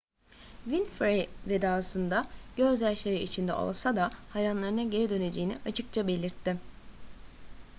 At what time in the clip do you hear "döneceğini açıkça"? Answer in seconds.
5.09-6.07